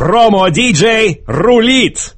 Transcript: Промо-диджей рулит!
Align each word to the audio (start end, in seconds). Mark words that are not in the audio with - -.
Промо-диджей 0.00 1.22
рулит! 1.26 2.16